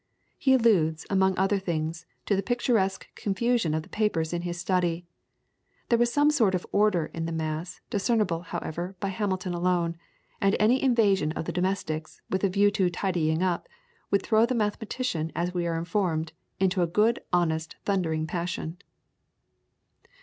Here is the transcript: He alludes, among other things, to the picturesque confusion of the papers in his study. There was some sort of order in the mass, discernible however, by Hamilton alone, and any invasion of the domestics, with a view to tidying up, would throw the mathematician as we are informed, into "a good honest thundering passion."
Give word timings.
He 0.39 0.53
alludes, 0.55 1.05
among 1.11 1.37
other 1.37 1.59
things, 1.59 2.07
to 2.25 2.35
the 2.35 2.41
picturesque 2.41 3.13
confusion 3.13 3.75
of 3.75 3.83
the 3.83 3.89
papers 3.89 4.33
in 4.33 4.41
his 4.41 4.57
study. 4.59 5.05
There 5.89 5.99
was 5.99 6.11
some 6.11 6.31
sort 6.31 6.55
of 6.55 6.65
order 6.71 7.11
in 7.13 7.27
the 7.27 7.31
mass, 7.31 7.81
discernible 7.91 8.41
however, 8.41 8.95
by 8.99 9.09
Hamilton 9.09 9.53
alone, 9.53 9.95
and 10.41 10.55
any 10.59 10.81
invasion 10.81 11.33
of 11.33 11.45
the 11.45 11.51
domestics, 11.51 12.19
with 12.31 12.43
a 12.43 12.49
view 12.49 12.71
to 12.71 12.89
tidying 12.89 13.43
up, 13.43 13.69
would 14.09 14.23
throw 14.23 14.47
the 14.47 14.55
mathematician 14.55 15.31
as 15.35 15.53
we 15.53 15.67
are 15.67 15.77
informed, 15.77 16.33
into 16.59 16.81
"a 16.81 16.87
good 16.87 17.19
honest 17.31 17.75
thundering 17.85 18.25
passion." 18.25 18.77